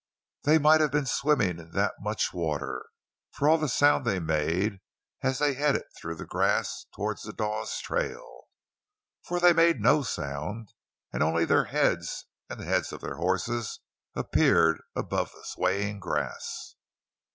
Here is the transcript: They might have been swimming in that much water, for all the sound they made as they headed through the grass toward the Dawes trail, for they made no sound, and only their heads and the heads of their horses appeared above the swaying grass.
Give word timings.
They 0.45 0.57
might 0.57 0.81
have 0.81 0.89
been 0.91 1.05
swimming 1.05 1.59
in 1.59 1.73
that 1.73 1.93
much 1.99 2.33
water, 2.33 2.85
for 3.33 3.47
all 3.47 3.59
the 3.59 3.69
sound 3.69 4.03
they 4.03 4.19
made 4.19 4.79
as 5.21 5.37
they 5.37 5.53
headed 5.53 5.83
through 5.95 6.15
the 6.15 6.25
grass 6.25 6.87
toward 6.91 7.19
the 7.23 7.31
Dawes 7.31 7.77
trail, 7.81 8.45
for 9.23 9.39
they 9.39 9.53
made 9.53 9.79
no 9.79 10.01
sound, 10.01 10.73
and 11.13 11.21
only 11.21 11.45
their 11.45 11.65
heads 11.65 12.25
and 12.49 12.59
the 12.59 12.65
heads 12.65 12.91
of 12.91 13.01
their 13.01 13.17
horses 13.17 13.79
appeared 14.15 14.81
above 14.95 15.33
the 15.33 15.43
swaying 15.43 15.99
grass. 15.99 16.73